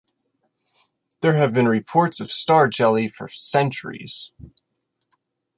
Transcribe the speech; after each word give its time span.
There 1.19 1.35
have 1.35 1.53
been 1.53 1.67
reports 1.67 2.19
of 2.19 2.31
'star-jelly' 2.31 3.09
for 3.09 3.27
centuries. 3.27 4.31